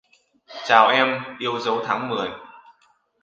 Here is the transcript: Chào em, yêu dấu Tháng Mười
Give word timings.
Chào 0.67 0.87
em, 0.87 1.21
yêu 1.39 1.59
dấu 1.59 1.83
Tháng 1.85 2.09
Mười 2.09 2.27